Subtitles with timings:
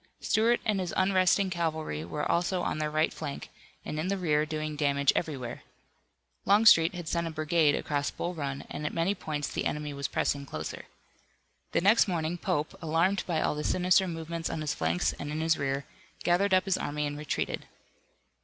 [0.19, 3.49] Stuart and his unresting cavalry were also on their right flank
[3.85, 5.61] and in the rear, doing damage everywhere.
[6.43, 10.07] Longstreet had sent a brigade across Bull Run, and at many points the enemy was
[10.07, 10.85] pressing closer.
[11.73, 15.39] The next morning, Pope, alarmed by all the sinister movements on his flanks and in
[15.39, 15.85] his rear,
[16.23, 17.67] gathered up his army and retreated.